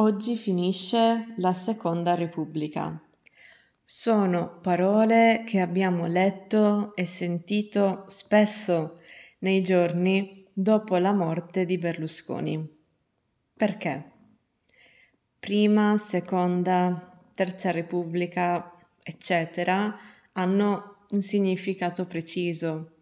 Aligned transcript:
Oggi 0.00 0.34
finisce 0.34 1.34
la 1.36 1.52
Seconda 1.52 2.14
Repubblica. 2.14 2.98
Sono 3.82 4.58
parole 4.62 5.42
che 5.44 5.60
abbiamo 5.60 6.06
letto 6.06 6.96
e 6.96 7.04
sentito 7.04 8.04
spesso 8.06 8.96
nei 9.40 9.60
giorni 9.60 10.46
dopo 10.54 10.96
la 10.96 11.12
morte 11.12 11.66
di 11.66 11.76
Berlusconi. 11.76 12.66
Perché? 13.54 14.10
Prima, 15.38 15.98
seconda, 15.98 17.20
terza 17.34 17.70
Repubblica, 17.70 18.74
eccetera, 19.02 19.94
hanno 20.32 21.04
un 21.10 21.20
significato 21.20 22.06
preciso. 22.06 22.94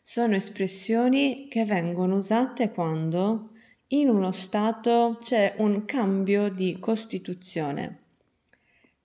Sono 0.00 0.34
espressioni 0.34 1.46
che 1.50 1.66
vengono 1.66 2.16
usate 2.16 2.70
quando 2.70 3.50
in 3.90 4.10
uno 4.10 4.32
Stato 4.32 5.16
c'è 5.22 5.54
un 5.58 5.86
cambio 5.86 6.50
di 6.50 6.78
Costituzione. 6.78 8.02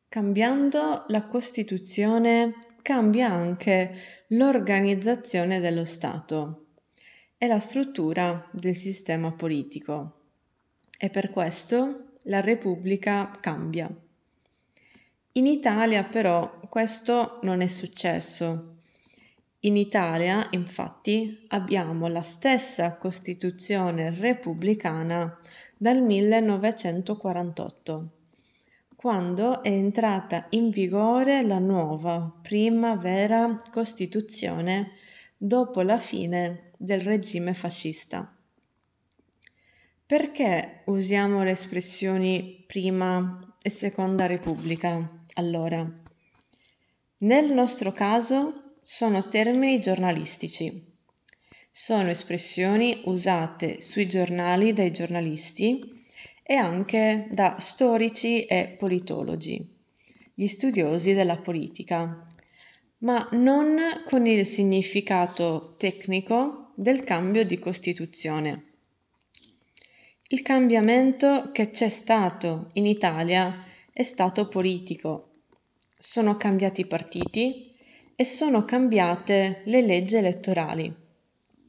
Cambiando 0.10 1.05
la 1.08 1.26
Costituzione 1.26 2.55
cambia 2.82 3.30
anche 3.30 3.96
l'organizzazione 4.27 5.62
dello 5.62 5.86
Stato 5.86 6.66
e 7.38 7.48
la 7.48 7.60
struttura 7.60 8.50
del 8.52 8.76
sistema 8.76 9.32
politico. 9.32 10.20
E 10.98 11.10
per 11.10 11.30
questo 11.30 12.18
la 12.24 12.41
Repubblica 12.41 13.32
cambia. 13.40 13.90
In 15.36 15.48
Italia 15.48 16.04
però 16.04 16.60
questo 16.68 17.40
non 17.44 17.62
è 17.62 17.68
successo 17.68 18.73
in 19.66 19.77
Italia, 19.77 20.45
infatti, 20.52 21.45
abbiamo 21.48 22.08
la 22.08 22.21
stessa 22.21 22.98
Costituzione 22.98 24.13
repubblicana 24.13 25.38
dal 25.77 26.02
1948, 26.02 28.09
quando 28.94 29.63
è 29.63 29.70
entrata 29.70 30.48
in 30.49 30.70
vigore 30.70 31.43
la 31.43 31.60
nuova 31.60 32.29
prima 32.41 32.98
vera 32.98 33.55
Costituzione 33.71 34.96
dopo 35.38 35.82
la 35.82 35.98
fine 35.98 36.71
del 36.77 36.99
regime 36.99 37.54
fascista. 37.54 38.35
Perché 40.05 40.82
usiamo 40.88 41.41
le 41.41 41.51
espressioni 41.51 42.66
prima 42.68 43.55
e 43.62 43.70
seconda 43.70 44.26
Repubblica 44.26 45.23
allora? 45.35 45.90
Nel 47.20 47.54
nostro 47.54 47.93
caso 47.93 48.63
sono 48.84 49.29
termini 49.29 49.79
giornalistici. 49.79 50.91
Sono 51.71 52.09
espressioni 52.09 53.01
usate 53.05 53.81
sui 53.81 54.07
giornali 54.07 54.73
dai 54.73 54.91
giornalisti 54.91 55.79
e 56.43 56.55
anche 56.55 57.29
da 57.31 57.55
storici 57.59 58.45
e 58.45 58.76
politologi, 58.77 59.65
gli 60.34 60.48
studiosi 60.48 61.13
della 61.13 61.37
politica, 61.37 62.27
ma 62.99 63.27
non 63.31 64.03
con 64.06 64.28
il 64.28 64.45
significato 64.45 65.75
tecnico 65.78 66.73
del 66.75 67.03
cambio 67.03 67.45
di 67.45 67.57
Costituzione. 67.57 68.66
Il 70.28 70.41
cambiamento 70.41 71.51
che 71.51 71.69
c'è 71.69 71.89
stato 71.89 72.72
in 72.73 72.85
Italia 72.85 73.56
è 73.91 74.03
stato 74.03 74.47
politico. 74.47 75.29
Sono 75.97 76.35
cambiati 76.35 76.81
i 76.81 76.88
partiti, 76.88 77.72
e 78.16 78.25
sono 78.25 78.66
cambiate 78.66 79.62
le 79.66 79.81
leggi 79.81 80.16
elettorali, 80.18 80.94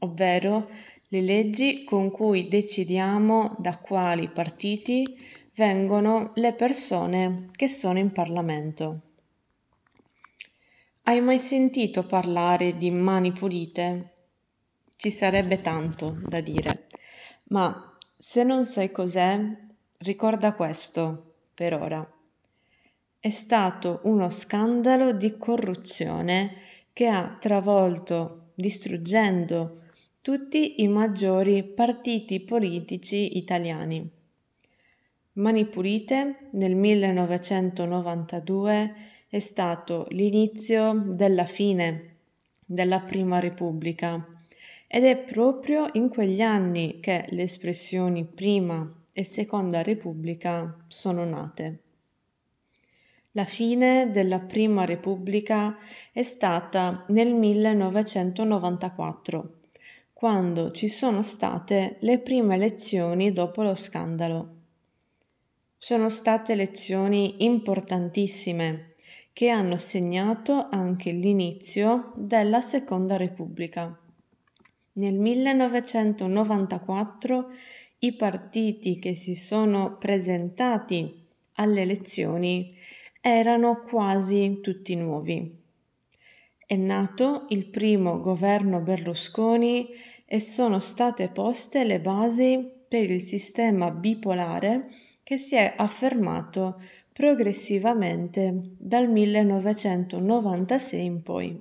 ovvero 0.00 0.69
le 1.09 1.20
leggi 1.20 1.84
con 1.84 2.11
cui 2.11 2.48
decidiamo 2.48 3.56
da 3.59 3.78
quali 3.78 4.28
partiti 4.28 5.17
vengono 5.55 6.33
le 6.34 6.53
persone 6.53 7.48
che 7.53 7.69
sono 7.69 7.98
in 7.98 8.12
Parlamento. 8.12 9.00
Hai 11.03 11.20
mai 11.20 11.39
sentito 11.39 12.05
parlare 12.05 12.77
di 12.77 12.91
mani 12.91 13.33
pulite? 13.33 14.12
Ci 14.97 15.10
sarebbe 15.10 15.60
tanto 15.60 16.19
da 16.27 16.41
dire, 16.41 16.87
ma 17.49 17.97
se 18.16 18.43
non 18.43 18.65
sai 18.65 18.91
cos'è, 18.91 19.38
ricorda 19.99 20.54
questo 20.54 21.34
per 21.54 21.75
ora 21.75 22.13
è 23.24 23.30
stato 23.30 24.00
uno 24.02 24.28
scandalo 24.28 25.14
di 25.14 25.38
corruzione 25.38 26.56
che 26.92 27.06
ha 27.06 27.38
travolto, 27.40 28.50
distruggendo 28.54 29.80
tutti 30.20 30.82
i 30.82 30.88
maggiori 30.88 31.64
partiti 31.64 32.40
politici 32.40 33.38
italiani. 33.38 34.06
Mani 35.32 35.64
Pulite 35.64 36.50
nel 36.50 36.74
1992 36.74 38.94
è 39.30 39.38
stato 39.38 40.04
l'inizio 40.10 41.04
della 41.06 41.46
fine 41.46 42.16
della 42.62 43.00
Prima 43.00 43.41
Repubblica 43.41 44.22
ed 44.86 45.04
è 45.04 45.16
proprio 45.16 45.88
in 45.94 46.10
quegli 46.10 46.42
anni 46.42 47.00
che 47.00 47.24
le 47.30 47.44
espressioni 47.44 48.26
Prima 48.26 48.86
e 49.14 49.24
Seconda 49.24 49.82
Repubblica 49.82 50.76
sono 50.88 51.24
nate. 51.24 51.84
La 53.37 53.45
fine 53.45 54.12
della 54.12 54.39
Prima 54.39 54.84
Repubblica 54.84 55.77
è 56.12 56.22
stata 56.22 57.05
nel 57.09 57.34
1994, 57.34 59.55
quando 60.12 60.71
ci 60.71 60.87
sono 60.87 61.25
state 61.25 61.97
le 62.03 62.21
prime 62.21 62.55
elezioni 62.55 63.33
dopo 63.33 63.62
lo 63.62 63.75
scandalo. 63.75 64.50
Sono 65.77 66.09
state 66.11 66.53
elezioni 66.53 67.45
importantissime 67.45 68.93
che 69.33 69.49
hanno 69.49 69.78
segnato 69.78 70.69
anche 70.71 71.11
l'inizio 71.11 72.12
della 72.15 72.61
Seconda 72.61 73.16
Repubblica. 73.16 73.99
Nel 74.93 75.19
1994 75.19 77.49
i 77.99 78.15
partiti 78.15 79.01
che 79.01 79.16
si 79.16 79.34
sono 79.34 79.97
presentati 79.99 81.21
alle 81.55 81.81
elezioni 81.81 83.03
erano 83.26 83.80
quasi 83.80 84.58
tutti 84.60 84.94
nuovi. 84.96 85.62
È 86.66 86.76
nato 86.76 87.46
il 87.48 87.64
primo 87.70 88.20
governo 88.20 88.82
Berlusconi 88.82 89.88
e 90.26 90.38
sono 90.40 90.78
state 90.78 91.30
poste 91.30 91.84
le 91.84 92.02
basi 92.02 92.70
per 92.86 93.10
il 93.10 93.22
sistema 93.22 93.90
bipolare 93.90 94.88
che 95.22 95.38
si 95.38 95.56
è 95.56 95.72
affermato 95.74 96.78
progressivamente 97.14 98.72
dal 98.76 99.08
1996 99.08 101.04
in 101.04 101.22
poi. 101.22 101.58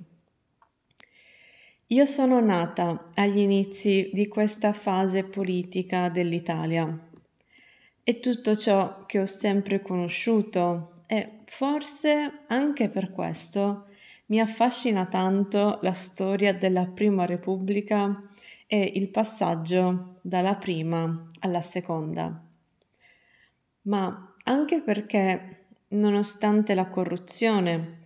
Io 1.86 2.04
sono 2.04 2.40
nata 2.40 3.04
agli 3.14 3.38
inizi 3.38 4.10
di 4.12 4.28
questa 4.28 4.74
fase 4.74 5.24
politica 5.24 6.10
dell'Italia 6.10 7.08
e 8.02 8.20
tutto 8.20 8.54
ciò 8.54 9.06
che 9.06 9.18
ho 9.18 9.26
sempre 9.26 9.80
conosciuto 9.80 10.93
e 11.06 11.40
forse 11.44 12.44
anche 12.46 12.88
per 12.88 13.10
questo 13.10 13.86
mi 14.26 14.40
affascina 14.40 15.06
tanto 15.06 15.78
la 15.82 15.92
storia 15.92 16.54
della 16.54 16.86
Prima 16.86 17.26
Repubblica 17.26 18.18
e 18.66 18.92
il 18.94 19.10
passaggio 19.10 20.18
dalla 20.22 20.56
prima 20.56 21.26
alla 21.40 21.60
seconda. 21.60 22.42
Ma 23.82 24.34
anche 24.44 24.80
perché, 24.80 25.66
nonostante 25.88 26.74
la 26.74 26.88
corruzione, 26.88 28.00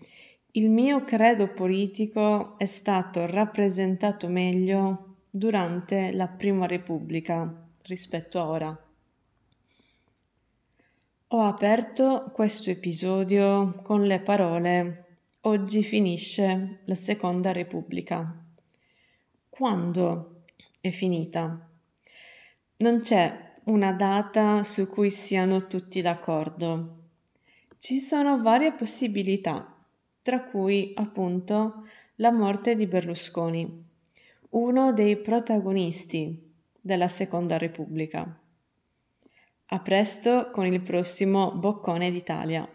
il 0.53 0.71
mio 0.71 1.05
credo 1.05 1.53
politico 1.53 2.59
è 2.59 2.67
stato 2.67 3.27
rappresentato 3.27 4.29
meglio 4.29 5.17
durante 5.31 6.11
la 6.13 6.27
Prima 6.27 6.67
Repubblica 6.67 7.69
rispetto 7.85 8.41
a 8.41 8.49
ora. 8.49 8.88
Ho 11.33 11.43
aperto 11.43 12.31
questo 12.33 12.71
episodio 12.71 13.83
con 13.83 14.07
le 14.07 14.19
parole 14.21 15.19
Oggi 15.43 15.83
finisce 15.83 16.79
la 16.85 16.95
Seconda 16.95 17.53
Repubblica. 17.53 18.47
Quando 19.51 20.45
è 20.81 20.89
finita? 20.89 21.69
Non 22.79 23.01
c'è 23.01 23.57
una 23.65 23.93
data 23.93 24.65
su 24.65 24.89
cui 24.89 25.11
siano 25.11 25.67
tutti 25.67 26.01
d'accordo. 26.01 26.97
Ci 27.77 27.99
sono 27.99 28.41
varie 28.41 28.73
possibilità, 28.73 29.77
tra 30.23 30.45
cui 30.45 30.93
appunto 30.95 31.87
la 32.15 32.33
morte 32.33 32.75
di 32.75 32.87
Berlusconi, 32.87 33.85
uno 34.49 34.93
dei 34.95 35.19
protagonisti 35.19 36.55
della 36.81 37.09
Seconda 37.09 37.59
Repubblica. 37.59 38.41
A 39.71 39.81
presto 39.81 40.49
con 40.51 40.65
il 40.65 40.81
prossimo 40.81 41.53
Boccone 41.53 42.11
d'Italia. 42.11 42.67